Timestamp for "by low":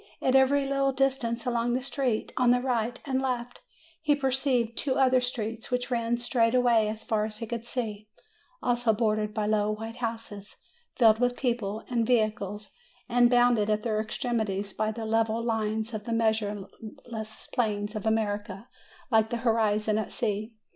9.31-9.69